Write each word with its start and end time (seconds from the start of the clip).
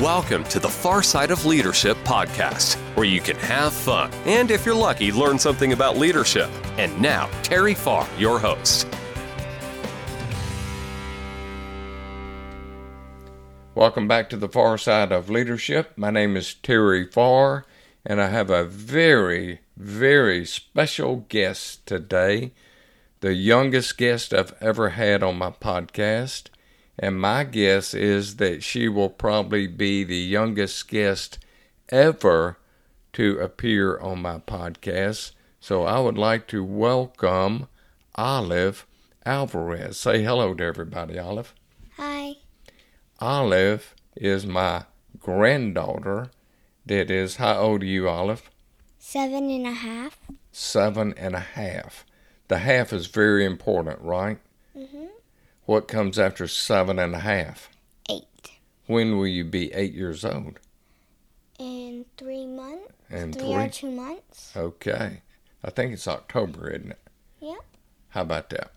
Welcome 0.00 0.44
to 0.44 0.60
the 0.60 0.68
Far 0.68 1.02
Side 1.02 1.30
of 1.30 1.46
Leadership 1.46 1.96
podcast, 2.04 2.74
where 2.96 3.06
you 3.06 3.18
can 3.18 3.36
have 3.36 3.72
fun 3.72 4.10
and, 4.26 4.50
if 4.50 4.66
you're 4.66 4.74
lucky, 4.74 5.10
learn 5.10 5.38
something 5.38 5.72
about 5.72 5.96
leadership. 5.96 6.50
And 6.76 7.00
now, 7.00 7.30
Terry 7.42 7.72
Farr, 7.72 8.06
your 8.18 8.38
host. 8.38 8.86
Welcome 13.74 14.06
back 14.06 14.28
to 14.28 14.36
the 14.36 14.50
Far 14.50 14.76
Side 14.76 15.12
of 15.12 15.30
Leadership. 15.30 15.92
My 15.96 16.10
name 16.10 16.36
is 16.36 16.52
Terry 16.52 17.06
Farr, 17.06 17.64
and 18.04 18.20
I 18.20 18.28
have 18.28 18.50
a 18.50 18.64
very, 18.64 19.60
very 19.78 20.44
special 20.44 21.24
guest 21.30 21.86
today. 21.86 22.52
The 23.20 23.32
youngest 23.32 23.96
guest 23.96 24.34
I've 24.34 24.52
ever 24.60 24.90
had 24.90 25.22
on 25.22 25.38
my 25.38 25.52
podcast. 25.52 26.50
And 26.98 27.20
my 27.20 27.44
guess 27.44 27.92
is 27.92 28.36
that 28.36 28.62
she 28.62 28.88
will 28.88 29.10
probably 29.10 29.66
be 29.66 30.02
the 30.02 30.16
youngest 30.16 30.88
guest 30.88 31.38
ever 31.90 32.58
to 33.12 33.38
appear 33.38 33.98
on 33.98 34.22
my 34.22 34.38
podcast. 34.38 35.32
So 35.60 35.84
I 35.84 36.00
would 36.00 36.16
like 36.16 36.46
to 36.48 36.64
welcome 36.64 37.68
Olive 38.14 38.86
Alvarez. 39.24 39.98
Say 39.98 40.22
hello 40.22 40.54
to 40.54 40.64
everybody, 40.64 41.18
Olive. 41.18 41.52
Hi. 41.96 42.34
Olive 43.20 43.94
is 44.14 44.46
my 44.46 44.84
granddaughter 45.18 46.30
that 46.86 47.10
is, 47.10 47.36
how 47.36 47.58
old 47.58 47.82
are 47.82 47.86
you, 47.86 48.08
Olive? 48.08 48.50
Seven 48.98 49.50
and 49.50 49.66
a 49.66 49.72
half. 49.72 50.18
Seven 50.52 51.14
and 51.16 51.34
a 51.34 51.40
half. 51.40 52.06
The 52.48 52.58
half 52.58 52.92
is 52.92 53.06
very 53.08 53.44
important, 53.44 54.00
right? 54.00 54.38
Mm-hmm. 54.76 55.06
What 55.66 55.88
comes 55.88 56.18
after 56.18 56.46
seven 56.46 56.98
and 56.98 57.14
a 57.14 57.18
half? 57.20 57.68
Eight. 58.08 58.50
When 58.86 59.18
will 59.18 59.26
you 59.26 59.44
be 59.44 59.72
eight 59.72 59.92
years 59.92 60.24
old? 60.24 60.60
In 61.58 62.06
three 62.16 62.46
months. 62.46 62.92
In 63.10 63.32
three, 63.32 63.42
three? 63.42 63.54
or 63.54 63.68
two 63.68 63.90
months. 63.90 64.52
Okay. 64.56 65.22
I 65.64 65.70
think 65.70 65.92
it's 65.92 66.06
October, 66.06 66.70
isn't 66.70 66.92
it? 66.92 67.00
Yep. 67.40 67.58
How 68.10 68.22
about 68.22 68.50
that? 68.50 68.70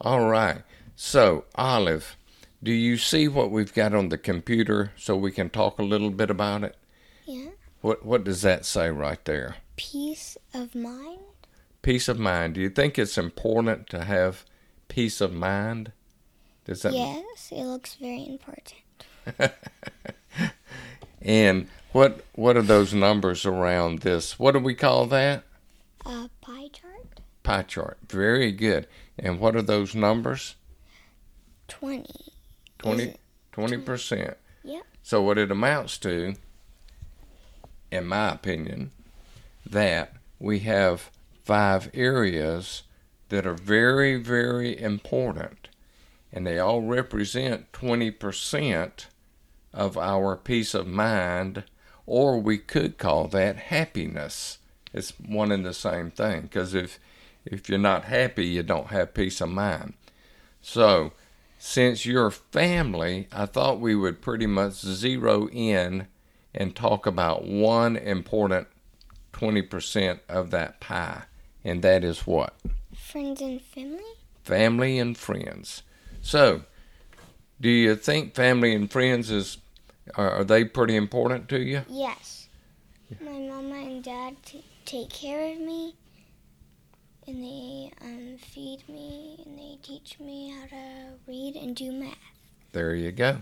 All 0.00 0.28
right. 0.28 0.62
So, 0.94 1.44
Olive, 1.56 2.16
do 2.62 2.72
you 2.72 2.96
see 2.96 3.26
what 3.26 3.50
we've 3.50 3.74
got 3.74 3.92
on 3.92 4.08
the 4.08 4.18
computer 4.18 4.92
so 4.96 5.16
we 5.16 5.32
can 5.32 5.50
talk 5.50 5.78
a 5.78 5.84
little 5.84 6.10
bit 6.10 6.30
about 6.30 6.62
it? 6.62 6.76
Yeah. 7.26 7.50
What 7.80 8.04
what 8.04 8.24
does 8.24 8.42
that 8.42 8.64
say 8.64 8.90
right 8.90 9.24
there? 9.24 9.56
Peace 9.76 10.36
of 10.54 10.74
mind. 10.74 11.20
Peace 11.82 12.08
of 12.08 12.18
mind. 12.18 12.54
Do 12.54 12.60
you 12.60 12.70
think 12.70 12.98
it's 12.98 13.18
important 13.18 13.88
to 13.90 14.04
have 14.04 14.44
peace 14.88 15.20
of 15.20 15.32
mind? 15.32 15.92
Does 16.68 16.82
that 16.82 16.92
yes, 16.92 17.50
it 17.50 17.64
looks 17.64 17.94
very 17.94 18.28
important. 18.28 18.74
And 21.20 21.68
what 21.92 22.24
what 22.34 22.56
are 22.56 22.62
those 22.62 22.94
numbers 22.94 23.44
around 23.44 24.00
this? 24.00 24.38
What 24.38 24.52
do 24.52 24.60
we 24.60 24.74
call 24.74 25.06
that? 25.06 25.44
A 26.06 26.30
pie 26.40 26.68
chart. 26.68 27.20
Pie 27.42 27.62
chart. 27.62 27.98
Very 28.08 28.52
good. 28.52 28.86
And 29.18 29.40
what 29.40 29.56
are 29.56 29.62
those 29.62 29.94
numbers? 29.94 30.54
Twenty. 31.66 32.32
20 32.78 33.78
percent. 33.78 34.36
Yep. 34.62 34.82
So 35.02 35.20
what 35.22 35.38
it 35.38 35.50
amounts 35.50 35.98
to, 35.98 36.34
in 37.90 38.06
my 38.06 38.30
opinion, 38.30 38.92
that 39.66 40.12
we 40.38 40.60
have 40.60 41.10
five 41.44 41.90
areas 41.92 42.84
that 43.28 43.46
are 43.46 43.54
very, 43.54 44.16
very 44.16 44.80
important, 44.80 45.68
and 46.32 46.46
they 46.46 46.58
all 46.58 46.82
represent 46.82 47.72
twenty 47.72 48.10
percent 48.10 49.08
of 49.72 49.96
our 49.96 50.36
peace 50.36 50.74
of 50.74 50.86
mind, 50.86 51.64
or 52.06 52.38
we 52.40 52.58
could 52.58 52.98
call 52.98 53.28
that 53.28 53.56
happiness. 53.56 54.58
It's 54.92 55.12
one 55.18 55.52
and 55.52 55.64
the 55.64 55.74
same 55.74 56.10
thing, 56.10 56.42
because 56.42 56.74
if 56.74 56.98
if 57.44 57.68
you're 57.68 57.78
not 57.78 58.04
happy, 58.04 58.46
you 58.46 58.62
don't 58.62 58.88
have 58.88 59.14
peace 59.14 59.40
of 59.40 59.48
mind. 59.48 59.94
So 60.60 61.12
since 61.58 62.06
you're 62.06 62.30
family, 62.30 63.28
I 63.32 63.46
thought 63.46 63.80
we 63.80 63.94
would 63.94 64.20
pretty 64.20 64.46
much 64.46 64.74
zero 64.74 65.48
in 65.48 66.06
and 66.54 66.74
talk 66.74 67.06
about 67.06 67.44
one 67.44 67.96
important 67.96 68.68
20% 69.32 70.20
of 70.28 70.50
that 70.50 70.80
pie, 70.80 71.22
and 71.64 71.82
that 71.82 72.02
is 72.04 72.26
what? 72.26 72.54
Friends 72.94 73.40
and 73.40 73.60
family. 73.60 74.02
Family 74.42 74.98
and 74.98 75.16
friends. 75.16 75.82
So, 76.28 76.60
do 77.58 77.70
you 77.70 77.96
think 77.96 78.34
family 78.34 78.74
and 78.74 78.92
friends 78.92 79.30
is 79.30 79.56
are, 80.14 80.30
are 80.30 80.44
they 80.44 80.62
pretty 80.62 80.94
important 80.94 81.48
to 81.48 81.58
you? 81.58 81.86
Yes. 81.88 82.48
My 83.18 83.30
mama 83.30 83.76
and 83.76 84.04
dad 84.04 84.36
t- 84.44 84.62
take 84.84 85.08
care 85.08 85.50
of 85.54 85.58
me, 85.58 85.96
and 87.26 87.42
they 87.42 87.90
um, 88.02 88.36
feed 88.36 88.86
me, 88.90 89.42
and 89.46 89.58
they 89.58 89.78
teach 89.82 90.20
me 90.20 90.50
how 90.50 90.66
to 90.66 91.14
read 91.26 91.56
and 91.56 91.74
do 91.74 91.90
math. 91.92 92.18
There 92.72 92.94
you 92.94 93.10
go. 93.10 93.38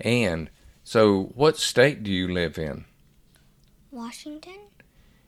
And 0.00 0.48
so, 0.84 1.24
what 1.34 1.58
state 1.58 2.02
do 2.02 2.10
you 2.10 2.32
live 2.32 2.56
in? 2.56 2.86
Washington, 3.90 4.60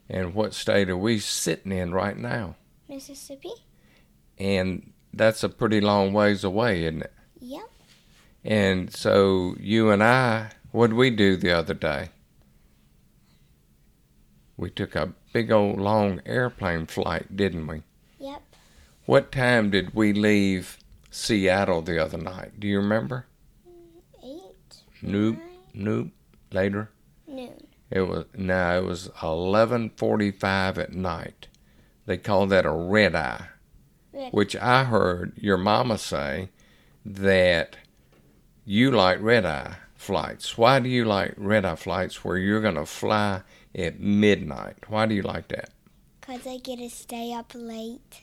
And 0.09 0.33
what 0.33 0.55
state 0.55 0.89
are 0.89 0.97
we 0.97 1.19
sitting 1.19 1.71
in 1.71 1.93
right 1.93 2.17
now? 2.17 2.57
Mississippi. 2.89 3.53
And 4.39 4.95
that's 5.13 5.43
a 5.43 5.49
pretty 5.49 5.81
long 5.81 6.13
ways 6.13 6.45
away, 6.45 6.85
isn't 6.85 7.03
it? 7.03 7.13
Yep. 7.41 7.71
And 8.45 8.95
so 8.95 9.57
you 9.59 9.91
and 9.91 10.03
I, 10.03 10.51
what 10.71 10.89
did 10.89 10.97
we 10.97 11.11
do 11.11 11.37
the 11.37 11.53
other 11.53 11.75
day? 11.75 12.11
We 14.57 14.71
took 14.71 14.95
a 14.97 15.13
big 15.33 15.53
old 15.53 15.79
long 15.79 16.21
airplane 16.27 16.87
flight, 16.87 17.37
didn't 17.37 17.67
we? 17.67 17.83
Yep. 18.19 18.43
What 19.07 19.33
time 19.33 19.71
did 19.71 19.95
we 19.95 20.13
leave 20.13 20.79
Seattle 21.11 21.83
the 21.83 22.03
other 22.03 22.19
night? 22.19 22.59
Do 22.59 22.67
you 22.67 22.79
remember? 22.79 23.27
Eight. 24.25 24.83
Nope. 25.01 25.37
nine, 25.37 25.49
Nope. 25.75 26.09
Later. 26.53 26.91
Noon. 27.27 27.67
It 27.91 28.03
was 28.03 28.25
no, 28.35 28.79
it 28.79 28.85
was 28.85 29.11
eleven 29.23 29.91
forty 29.97 30.31
five 30.31 30.79
at 30.79 30.93
night. 30.93 31.49
They 32.07 32.19
call 32.19 32.47
that 32.47 32.67
a 32.67 32.71
red 32.71 33.15
eye. 33.15 33.47
Red. 34.19 34.33
Which 34.33 34.57
I 34.57 34.85
heard 34.85 35.33
your 35.37 35.57
mama 35.57 35.97
say 35.97 36.51
that 37.07 37.77
you 38.65 38.91
like 38.91 39.21
red 39.23 39.47
eye 39.47 39.77
flights. 39.95 40.59
Why 40.59 40.81
do 40.81 40.89
you 40.89 41.05
like 41.05 41.35
red 41.37 41.65
eye 41.65 41.77
flights 41.77 42.25
where 42.25 42.37
you're 42.37 42.61
gonna 42.61 42.85
fly 42.85 43.43
at 43.75 44.01
midnight? 44.01 44.77
Why 44.89 45.07
do 45.07 45.15
you 45.15 45.23
like 45.23 45.49
that? 45.49 45.71
Cause 46.21 46.47
I 46.47 46.59
get 46.59 46.79
to 46.79 46.91
stay 46.91 47.33
up 47.33 47.53
late. 47.55 48.21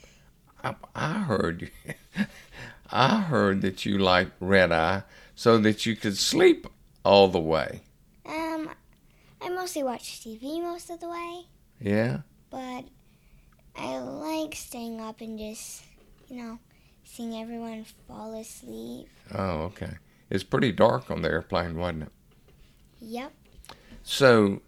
I, 0.64 0.76
I 0.94 1.14
heard. 1.20 1.72
I 2.92 3.22
heard 3.22 3.62
that 3.62 3.86
you 3.86 3.98
like 3.98 4.28
red 4.40 4.72
eye 4.72 5.04
so 5.34 5.58
that 5.60 5.86
you 5.86 5.96
could 5.96 6.18
sleep 6.18 6.68
all 7.04 7.28
the 7.30 7.40
way. 7.40 7.82
Um, 8.26 8.70
I 9.42 9.50
mostly 9.50 9.84
watch 9.84 10.20
TV 10.22 10.62
most 10.62 10.90
of 10.90 11.00
the 11.00 11.10
way, 11.10 11.46
Yeah. 11.80 12.20
but 12.50 12.86
I 13.78 13.98
like 14.46 14.56
staying 14.56 15.02
up 15.02 15.22
and 15.22 15.40
just, 15.40 15.84
you 16.30 16.38
know, 16.38 16.60
seeing 17.04 17.34
everyone 17.42 17.84
fall 18.08 18.40
asleep. 18.40 19.08
Oh, 19.34 19.62
okay. 19.72 19.94
It's 20.30 20.44
pretty 20.44 20.72
dark 20.72 21.10
on 21.10 21.24
the 21.24 21.30
airplane, 21.30 21.78
wasn't 21.78 22.04
it? 22.04 22.12
Yep. 23.02 23.34
So, 24.04 24.62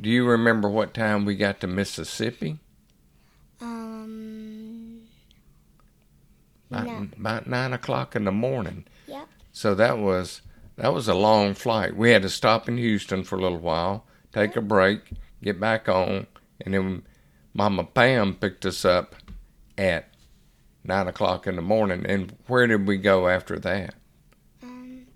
do 0.00 0.10
you 0.10 0.26
remember 0.26 0.68
what 0.68 0.92
time 0.92 1.24
we 1.24 1.36
got 1.36 1.60
to 1.60 1.66
Mississippi? 1.68 2.58
Um. 3.60 5.02
About, 6.70 6.86
No. 6.86 7.08
about 7.16 7.46
nine 7.46 7.72
o'clock 7.72 8.16
in 8.16 8.24
the 8.24 8.32
morning. 8.32 8.86
Yep. 9.06 9.28
So 9.52 9.74
that 9.76 9.98
was 9.98 10.42
that 10.76 10.92
was 10.92 11.06
a 11.06 11.14
long 11.14 11.54
flight. 11.54 11.96
We 11.96 12.10
had 12.10 12.22
to 12.22 12.28
stop 12.28 12.68
in 12.68 12.76
Houston 12.76 13.22
for 13.22 13.36
a 13.36 13.40
little 13.42 13.58
while, 13.58 14.04
take 14.32 14.56
a 14.56 14.62
break, 14.62 15.00
get 15.42 15.60
back 15.60 15.88
on, 15.88 16.26
and 16.62 16.74
then 16.74 17.02
Mama 17.54 17.84
Pam 17.84 18.34
picked 18.34 18.64
us 18.64 18.84
up 18.84 19.14
at 19.76 20.08
nine 20.84 21.06
o'clock 21.08 21.46
in 21.46 21.56
the 21.56 21.62
morning. 21.62 22.04
And 22.06 22.36
where 22.46 22.66
did 22.66 22.86
we 22.86 22.96
go 22.98 23.28
after 23.28 23.58
that? 23.58 23.94
Um. 24.62 25.06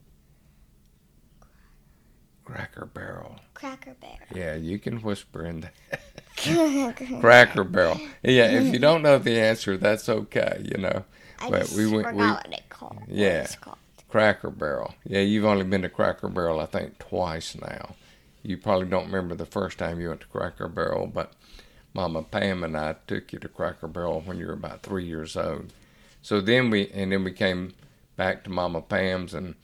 Cracker 2.45 2.87
Barrel. 2.87 3.37
Cracker 3.55 3.95
Barrel. 4.01 4.19
Yeah, 4.35 4.55
you 4.55 4.79
can 4.79 4.99
whisper 5.03 5.45
in 5.45 5.61
that. 5.63 5.73
Cracker 7.21 7.65
Barrel. 7.65 7.99
Yeah, 8.23 8.51
if 8.51 8.73
you 8.73 8.79
don't 8.79 9.03
know 9.03 9.19
the 9.19 9.41
answer, 9.41 9.77
that's 9.77 10.09
okay. 10.09 10.63
You 10.65 10.79
know, 10.83 11.05
I 11.41 11.51
But 11.51 11.71
we 11.71 11.87
went- 11.91 12.15
we- 12.15 12.25
what 12.25 12.47
it 12.53 12.69
called. 12.69 12.99
Yeah. 13.09 13.43
it's 13.43 13.57
called. 13.57 13.79
Cracker 14.09 14.51
Barrel. 14.51 14.95
Yeah, 15.05 15.21
you've 15.21 15.45
only 15.45 15.65
been 15.65 15.83
to 15.83 15.89
Cracker 15.89 16.29
Barrel, 16.29 16.61
I 16.61 16.67
think, 16.67 16.99
twice 16.99 17.57
now. 17.61 17.97
You 18.43 18.57
probably 18.57 18.87
don't 18.87 19.07
remember 19.07 19.35
the 19.35 19.45
first 19.47 19.79
time 19.79 20.01
you 20.01 20.09
went 20.09 20.21
to 20.21 20.27
Cracker 20.29 20.69
Barrel, 20.69 21.07
but 21.09 21.33
Mama 21.97 22.23
Pam 22.23 22.63
and 22.63 22.77
I 22.77 22.97
took 23.07 23.33
you 23.33 23.39
to 23.39 23.49
Cracker 23.49 23.89
Barrel 23.89 24.21
when 24.21 24.39
you 24.39 24.47
were 24.47 24.53
about 24.53 24.83
three 24.83 25.07
years 25.07 25.35
old. 25.35 25.73
So 26.21 26.43
then 26.43 26.69
we, 26.69 26.91
and 26.91 27.11
then 27.11 27.25
we 27.25 27.33
came 27.33 27.73
back 28.17 28.45
to 28.45 28.51
Mama 28.51 28.83
Pam's, 28.83 29.33
and 29.33 29.55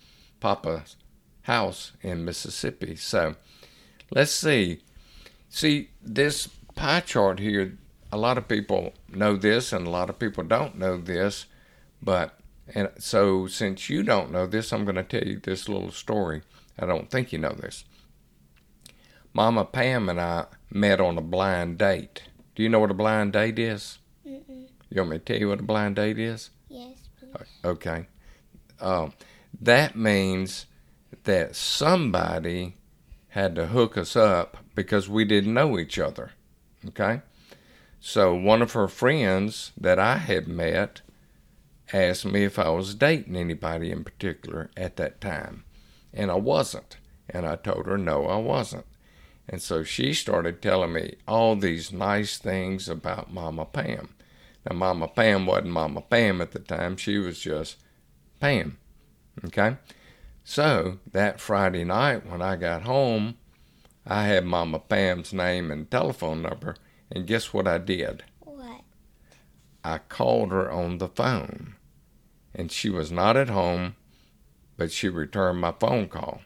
Papa's 0.40 0.96
house 1.42 1.92
in 2.00 2.24
Mississippi. 2.24 2.96
So 2.96 3.36
let's 4.10 4.32
see. 4.32 4.80
See, 5.50 5.90
this 6.00 6.46
pie 6.74 7.00
chart 7.00 7.38
here, 7.38 7.76
a 8.10 8.16
lot 8.16 8.38
of 8.38 8.48
people 8.48 8.94
know 9.10 9.36
this 9.36 9.70
and 9.70 9.86
a 9.86 9.90
lot 9.90 10.08
of 10.08 10.18
people 10.18 10.42
don't 10.42 10.78
know 10.78 10.96
this. 10.96 11.44
But, 12.00 12.40
and 12.74 12.88
so 12.98 13.46
since 13.46 13.90
you 13.90 14.02
don't 14.02 14.32
know 14.32 14.46
this, 14.46 14.72
I'm 14.72 14.86
going 14.86 14.94
to 14.94 15.02
tell 15.02 15.28
you 15.28 15.38
this 15.38 15.68
little 15.68 15.92
story. 15.92 16.40
I 16.78 16.86
don't 16.86 17.10
think 17.10 17.30
you 17.30 17.38
know 17.38 17.52
this. 17.52 17.84
Mama 19.34 19.66
Pam 19.66 20.08
and 20.08 20.18
I 20.18 20.46
met 20.74 21.00
on 21.00 21.18
a 21.18 21.22
blind 21.22 21.78
date. 21.78 22.22
Do 22.54 22.62
you 22.62 22.68
know 22.68 22.80
what 22.80 22.90
a 22.90 22.94
blind 22.94 23.32
date 23.32 23.58
is? 23.58 23.98
Mm-mm. 24.26 24.68
You 24.90 25.00
want 25.00 25.10
me 25.10 25.18
to 25.18 25.24
tell 25.24 25.38
you 25.38 25.48
what 25.48 25.60
a 25.60 25.64
blind 25.64 25.96
date 25.96 26.18
is? 26.18 26.50
Yes, 26.68 26.96
please. 27.18 27.46
Okay. 27.64 28.06
Um, 28.80 29.12
that 29.60 29.96
means 29.96 30.66
that 31.24 31.54
somebody 31.54 32.74
had 33.28 33.54
to 33.54 33.66
hook 33.66 33.96
us 33.96 34.16
up 34.16 34.58
because 34.74 35.08
we 35.08 35.24
didn't 35.24 35.54
know 35.54 35.78
each 35.78 35.98
other. 35.98 36.32
Okay? 36.88 37.22
So 38.00 38.34
one 38.34 38.60
of 38.60 38.72
her 38.72 38.88
friends 38.88 39.72
that 39.80 39.98
I 39.98 40.16
had 40.16 40.48
met 40.48 41.02
asked 41.92 42.24
me 42.24 42.44
if 42.44 42.58
I 42.58 42.68
was 42.70 42.94
dating 42.94 43.36
anybody 43.36 43.90
in 43.90 44.04
particular 44.04 44.70
at 44.76 44.96
that 44.96 45.20
time. 45.20 45.64
And 46.12 46.30
I 46.30 46.34
wasn't. 46.34 46.98
And 47.28 47.46
I 47.46 47.56
told 47.56 47.86
her 47.86 47.96
no, 47.96 48.26
I 48.26 48.36
wasn't. 48.36 48.84
And 49.52 49.60
so 49.60 49.84
she 49.84 50.14
started 50.14 50.62
telling 50.62 50.94
me 50.94 51.16
all 51.28 51.56
these 51.56 51.92
nice 51.92 52.38
things 52.38 52.88
about 52.88 53.34
Mama 53.34 53.66
Pam. 53.66 54.08
Now, 54.64 54.74
Mama 54.74 55.08
Pam 55.08 55.44
wasn't 55.44 55.72
Mama 55.72 56.00
Pam 56.00 56.40
at 56.40 56.52
the 56.52 56.58
time, 56.58 56.96
she 56.96 57.18
was 57.18 57.38
just 57.38 57.76
Pam. 58.40 58.78
Okay? 59.44 59.76
So, 60.42 61.00
that 61.12 61.38
Friday 61.38 61.84
night 61.84 62.26
when 62.26 62.40
I 62.40 62.56
got 62.56 62.82
home, 62.82 63.36
I 64.06 64.24
had 64.24 64.46
Mama 64.46 64.78
Pam's 64.78 65.34
name 65.34 65.70
and 65.70 65.90
telephone 65.90 66.40
number, 66.40 66.76
and 67.10 67.26
guess 67.26 67.52
what 67.52 67.68
I 67.68 67.76
did? 67.76 68.24
What? 68.40 68.80
I 69.84 69.98
called 69.98 70.50
her 70.50 70.72
on 70.72 70.96
the 70.96 71.08
phone, 71.08 71.74
and 72.54 72.72
she 72.72 72.88
was 72.88 73.12
not 73.12 73.36
at 73.36 73.50
home, 73.50 73.96
but 74.78 74.90
she 74.90 75.10
returned 75.10 75.60
my 75.60 75.72
phone 75.78 76.08
call. 76.08 76.40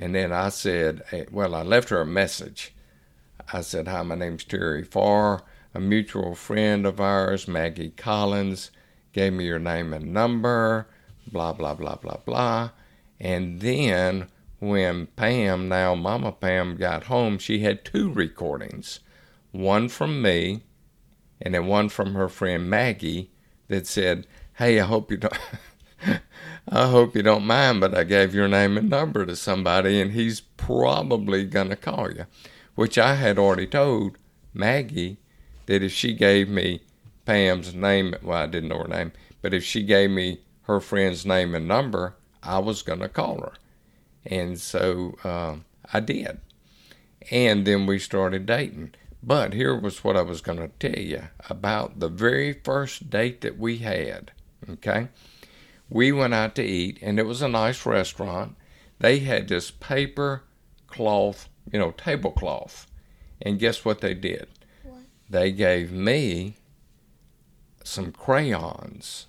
And 0.00 0.14
then 0.14 0.32
I 0.32 0.48
said, 0.48 1.02
eh, 1.12 1.26
well, 1.30 1.54
I 1.54 1.62
left 1.62 1.90
her 1.90 2.00
a 2.00 2.06
message. 2.06 2.72
I 3.52 3.60
said, 3.60 3.86
Hi, 3.86 4.02
my 4.02 4.14
name's 4.14 4.44
Terry 4.44 4.82
Farr. 4.82 5.42
A 5.74 5.78
mutual 5.78 6.34
friend 6.34 6.86
of 6.86 7.00
ours, 7.00 7.46
Maggie 7.46 7.90
Collins, 7.90 8.70
gave 9.12 9.34
me 9.34 9.44
your 9.44 9.58
name 9.58 9.92
and 9.92 10.12
number, 10.12 10.88
blah, 11.30 11.52
blah, 11.52 11.74
blah, 11.74 11.96
blah, 11.96 12.16
blah. 12.24 12.70
And 13.20 13.60
then 13.60 14.28
when 14.58 15.06
Pam, 15.08 15.68
now 15.68 15.94
Mama 15.94 16.32
Pam, 16.32 16.76
got 16.76 17.04
home, 17.04 17.38
she 17.38 17.60
had 17.60 17.84
two 17.84 18.10
recordings 18.10 19.00
one 19.52 19.88
from 19.88 20.22
me 20.22 20.62
and 21.42 21.54
then 21.54 21.66
one 21.66 21.88
from 21.88 22.14
her 22.14 22.28
friend 22.28 22.70
Maggie 22.70 23.30
that 23.68 23.86
said, 23.86 24.26
Hey, 24.54 24.80
I 24.80 24.86
hope 24.86 25.10
you 25.10 25.18
don't. 25.18 25.38
I 26.72 26.86
hope 26.88 27.16
you 27.16 27.22
don't 27.22 27.46
mind, 27.46 27.80
but 27.80 27.96
I 27.96 28.04
gave 28.04 28.32
your 28.32 28.46
name 28.46 28.78
and 28.78 28.88
number 28.88 29.26
to 29.26 29.34
somebody, 29.34 30.00
and 30.00 30.12
he's 30.12 30.40
probably 30.40 31.44
going 31.44 31.70
to 31.70 31.76
call 31.76 32.12
you. 32.12 32.26
Which 32.76 32.96
I 32.96 33.16
had 33.16 33.40
already 33.40 33.66
told 33.66 34.18
Maggie 34.54 35.18
that 35.66 35.82
if 35.82 35.90
she 35.90 36.14
gave 36.14 36.48
me 36.48 36.82
Pam's 37.26 37.74
name, 37.74 38.14
well, 38.22 38.38
I 38.38 38.46
didn't 38.46 38.68
know 38.68 38.82
her 38.82 38.88
name, 38.88 39.10
but 39.42 39.52
if 39.52 39.64
she 39.64 39.82
gave 39.82 40.10
me 40.10 40.42
her 40.62 40.78
friend's 40.78 41.26
name 41.26 41.56
and 41.56 41.66
number, 41.66 42.14
I 42.40 42.60
was 42.60 42.82
going 42.82 43.00
to 43.00 43.08
call 43.08 43.40
her. 43.40 43.52
And 44.24 44.58
so 44.58 45.16
uh, 45.24 45.56
I 45.92 45.98
did. 45.98 46.38
And 47.32 47.66
then 47.66 47.86
we 47.86 47.98
started 47.98 48.46
dating. 48.46 48.94
But 49.24 49.54
here 49.54 49.76
was 49.76 50.04
what 50.04 50.16
I 50.16 50.22
was 50.22 50.40
going 50.40 50.58
to 50.58 50.68
tell 50.78 51.02
you 51.02 51.24
about 51.48 51.98
the 51.98 52.08
very 52.08 52.52
first 52.52 53.10
date 53.10 53.40
that 53.40 53.58
we 53.58 53.78
had. 53.78 54.30
Okay? 54.68 55.08
We 55.90 56.12
went 56.12 56.32
out 56.34 56.54
to 56.54 56.62
eat, 56.62 56.98
and 57.02 57.18
it 57.18 57.26
was 57.26 57.42
a 57.42 57.48
nice 57.48 57.84
restaurant. 57.84 58.56
They 58.98 59.18
had 59.18 59.48
this 59.48 59.70
paper 59.70 60.44
cloth, 60.86 61.48
you 61.72 61.78
know, 61.78 61.90
tablecloth. 61.92 62.86
And 63.42 63.58
guess 63.58 63.84
what 63.84 64.00
they 64.00 64.14
did? 64.14 64.48
What? 64.84 65.00
They 65.28 65.50
gave 65.52 65.90
me 65.92 66.56
some 67.82 68.12
crayons. 68.12 69.26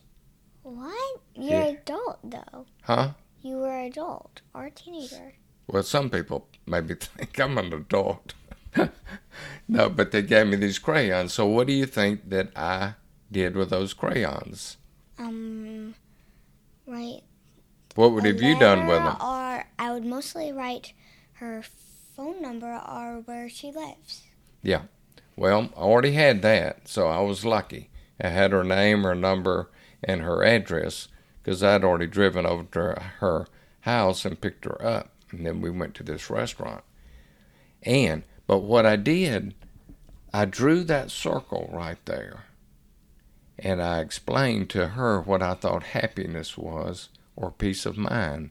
What? 0.63 1.21
You're 1.35 1.59
Yeah. 1.61 1.65
adult 1.67 2.19
though. 2.23 2.65
Huh? 2.83 3.11
You 3.41 3.57
were 3.57 3.79
adult 3.79 4.41
or 4.53 4.65
a 4.65 4.71
teenager. 4.71 5.33
Well, 5.67 5.83
some 5.83 6.09
people 6.09 6.47
maybe 6.67 6.95
think 6.99 7.39
I'm 7.39 7.57
an 7.57 7.73
adult. 7.73 8.33
no, 9.67 9.89
but 9.89 10.11
they 10.11 10.21
gave 10.21 10.47
me 10.47 10.57
these 10.57 10.79
crayons. 10.79 11.33
So, 11.33 11.45
what 11.45 11.67
do 11.67 11.73
you 11.73 11.85
think 11.85 12.29
that 12.29 12.49
I 12.55 12.93
did 13.31 13.55
with 13.55 13.69
those 13.69 13.93
crayons? 13.93 14.77
Um, 15.17 15.95
write. 16.91 17.23
What 17.95 18.11
would 18.11 18.25
have 18.25 18.41
you 18.41 18.59
done 18.59 18.87
with 18.87 18.99
them? 18.99 19.17
Or 19.19 19.65
I 19.79 19.91
would 19.91 20.05
mostly 20.05 20.51
write 20.51 20.93
her 21.33 21.63
phone 22.15 22.41
number 22.41 22.81
or 22.87 23.21
where 23.25 23.49
she 23.49 23.71
lives. 23.71 24.23
Yeah. 24.61 24.83
Well, 25.35 25.69
I 25.75 25.79
already 25.79 26.11
had 26.11 26.41
that, 26.43 26.87
so 26.87 27.07
I 27.07 27.21
was 27.21 27.45
lucky. 27.45 27.89
I 28.21 28.27
had 28.27 28.51
her 28.51 28.63
name, 28.63 29.03
her 29.03 29.15
number, 29.15 29.71
and 30.03 30.21
her 30.21 30.43
address 30.43 31.07
because 31.41 31.63
I'd 31.63 31.83
already 31.83 32.07
driven 32.07 32.45
over 32.45 32.63
to 32.63 33.01
her 33.19 33.47
house 33.81 34.25
and 34.25 34.39
picked 34.39 34.65
her 34.65 34.85
up. 34.85 35.09
And 35.31 35.45
then 35.45 35.61
we 35.61 35.71
went 35.71 35.95
to 35.95 36.03
this 36.03 36.29
restaurant. 36.29 36.83
And, 37.83 38.23
but 38.45 38.59
what 38.59 38.85
I 38.85 38.95
did, 38.95 39.55
I 40.33 40.45
drew 40.45 40.83
that 40.83 41.09
circle 41.09 41.69
right 41.73 41.97
there. 42.05 42.43
And 43.63 43.79
I 43.79 43.99
explained 43.99 44.71
to 44.71 44.89
her 44.89 45.21
what 45.21 45.43
I 45.43 45.53
thought 45.53 45.83
happiness 45.83 46.57
was 46.57 47.09
or 47.35 47.51
peace 47.51 47.85
of 47.85 47.95
mind. 47.95 48.49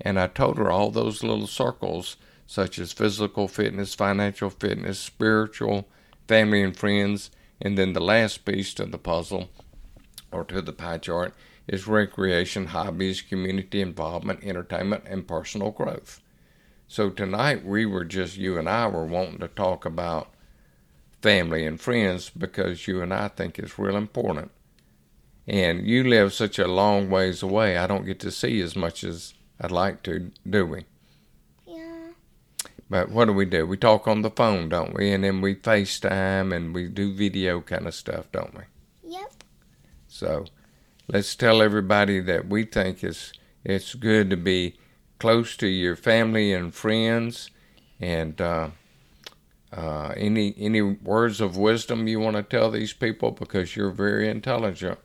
And 0.00 0.20
I 0.20 0.28
told 0.28 0.56
her 0.58 0.70
all 0.70 0.90
those 0.92 1.24
little 1.24 1.48
circles, 1.48 2.16
such 2.46 2.78
as 2.78 2.92
physical 2.92 3.48
fitness, 3.48 3.94
financial 3.94 4.50
fitness, 4.50 5.00
spiritual, 5.00 5.88
family 6.28 6.62
and 6.62 6.76
friends, 6.76 7.30
and 7.60 7.76
then 7.76 7.92
the 7.92 8.00
last 8.00 8.44
piece 8.44 8.72
to 8.74 8.86
the 8.86 8.98
puzzle 8.98 9.50
or 10.30 10.44
to 10.44 10.62
the 10.62 10.72
pie 10.72 10.98
chart 10.98 11.34
is 11.66 11.88
recreation, 11.88 12.66
hobbies, 12.66 13.20
community 13.20 13.80
involvement, 13.80 14.44
entertainment, 14.44 15.04
and 15.06 15.26
personal 15.26 15.70
growth. 15.70 16.20
So 16.86 17.10
tonight 17.10 17.64
we 17.64 17.84
were 17.86 18.04
just, 18.04 18.36
you 18.36 18.58
and 18.58 18.68
I 18.68 18.86
were 18.86 19.06
wanting 19.06 19.38
to 19.38 19.48
talk 19.48 19.84
about 19.84 20.32
family 21.22 21.64
and 21.64 21.80
friends 21.80 22.30
because 22.30 22.86
you 22.88 23.00
and 23.00 23.14
I 23.14 23.28
think 23.28 23.58
it's 23.58 23.78
real 23.78 23.96
important. 23.96 24.50
And 25.46 25.86
you 25.86 26.04
live 26.04 26.32
such 26.32 26.58
a 26.58 26.68
long 26.68 27.10
ways 27.10 27.42
away, 27.42 27.76
I 27.76 27.86
don't 27.86 28.06
get 28.06 28.20
to 28.20 28.30
see 28.30 28.60
as 28.60 28.76
much 28.76 29.02
as 29.02 29.34
I'd 29.60 29.72
like 29.72 30.02
to, 30.04 30.30
do 30.48 30.66
we? 30.66 30.84
Yeah. 31.66 32.10
But 32.88 33.10
what 33.10 33.24
do 33.24 33.32
we 33.32 33.44
do? 33.44 33.66
We 33.66 33.76
talk 33.76 34.06
on 34.06 34.22
the 34.22 34.30
phone, 34.30 34.68
don't 34.68 34.94
we? 34.94 35.12
And 35.12 35.24
then 35.24 35.40
we 35.40 35.54
FaceTime 35.54 36.54
and 36.54 36.74
we 36.74 36.88
do 36.88 37.12
video 37.12 37.60
kind 37.60 37.86
of 37.86 37.94
stuff, 37.94 38.26
don't 38.30 38.54
we? 38.54 38.62
Yep. 39.10 39.44
So 40.06 40.44
let's 41.08 41.34
tell 41.34 41.60
everybody 41.60 42.20
that 42.20 42.48
we 42.48 42.64
think 42.64 43.02
it's 43.02 43.32
it's 43.64 43.94
good 43.94 44.28
to 44.30 44.36
be 44.36 44.76
close 45.18 45.56
to 45.56 45.68
your 45.68 45.94
family 45.96 46.52
and 46.52 46.74
friends. 46.74 47.50
And 48.00 48.40
uh, 48.40 48.70
uh, 49.72 50.12
any 50.16 50.54
any 50.58 50.82
words 50.82 51.40
of 51.40 51.56
wisdom 51.56 52.08
you 52.08 52.20
want 52.20 52.36
to 52.36 52.42
tell 52.42 52.70
these 52.70 52.92
people 52.92 53.30
because 53.30 53.74
you're 53.74 53.90
very 53.90 54.28
intelligent. 54.28 54.98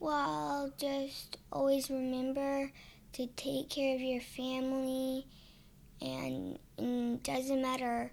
Well, 0.00 0.72
just 0.78 1.36
always 1.52 1.90
remember 1.90 2.72
to 3.12 3.26
take 3.36 3.68
care 3.68 3.94
of 3.94 4.00
your 4.00 4.22
family, 4.22 5.26
and, 6.00 6.58
and 6.78 7.16
it 7.16 7.22
doesn't 7.22 7.60
matter 7.60 8.10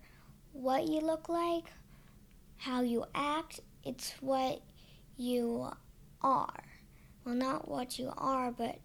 what 0.52 0.86
you 0.86 1.00
look 1.00 1.30
like, 1.30 1.64
how 2.58 2.82
you 2.82 3.06
act, 3.16 3.62
it's 3.86 4.12
what 4.20 4.62
you 5.16 5.72
are. 6.22 6.64
Well, 7.24 7.36
not 7.36 7.70
what 7.70 7.98
you 7.98 8.12
are, 8.18 8.52
but 8.52 8.80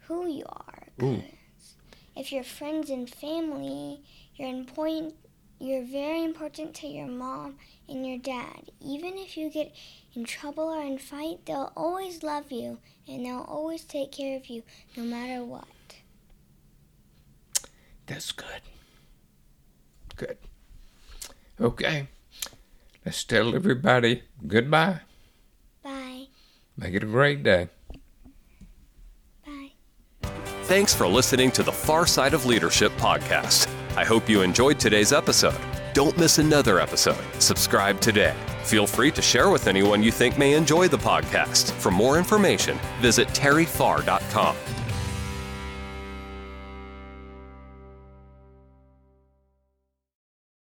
who 0.00 0.26
you 0.28 0.46
are. 0.48 0.88
If 2.16 2.32
you're 2.32 2.42
friends 2.42 2.90
and 2.90 3.08
family, 3.08 4.02
you're 4.34 4.48
important. 4.48 5.14
You're 5.58 5.84
very 5.84 6.22
important 6.22 6.74
to 6.76 6.86
your 6.86 7.06
mom 7.06 7.56
and 7.88 8.06
your 8.06 8.18
dad. 8.18 8.70
Even 8.80 9.16
if 9.16 9.36
you 9.36 9.50
get 9.50 9.74
in 10.14 10.24
trouble 10.24 10.64
or 10.64 10.82
in 10.82 10.98
fight, 10.98 11.46
they'll 11.46 11.72
always 11.76 12.22
love 12.22 12.52
you 12.52 12.78
and 13.08 13.24
they'll 13.24 13.46
always 13.48 13.84
take 13.84 14.12
care 14.12 14.36
of 14.36 14.46
you 14.48 14.62
no 14.96 15.04
matter 15.04 15.44
what. 15.44 15.64
That's 18.06 18.32
good. 18.32 18.60
Good. 20.14 20.38
Okay. 21.60 22.08
Let's 23.04 23.24
tell 23.24 23.54
everybody 23.54 24.22
goodbye. 24.46 25.00
Bye. 25.82 26.26
Make 26.76 26.94
it 26.94 27.02
a 27.02 27.06
great 27.06 27.42
day. 27.42 27.68
Bye. 29.44 29.72
Thanks 30.64 30.94
for 30.94 31.06
listening 31.06 31.50
to 31.52 31.62
the 31.62 31.72
Far 31.72 32.06
Side 32.06 32.34
of 32.34 32.46
Leadership 32.46 32.92
podcast. 32.98 33.75
I 33.96 34.04
hope 34.04 34.28
you 34.28 34.42
enjoyed 34.42 34.78
today's 34.78 35.12
episode. 35.12 35.60
Don't 35.94 36.16
miss 36.18 36.38
another 36.38 36.78
episode. 36.78 37.24
Subscribe 37.38 38.00
today. 38.00 38.34
Feel 38.64 38.86
free 38.86 39.10
to 39.12 39.22
share 39.22 39.48
with 39.48 39.66
anyone 39.66 40.02
you 40.02 40.12
think 40.12 40.36
may 40.36 40.52
enjoy 40.54 40.88
the 40.88 40.98
podcast. 40.98 41.70
For 41.72 41.90
more 41.90 42.18
information, 42.18 42.78
visit 43.00 43.28
terryfarr.com. 43.28 44.56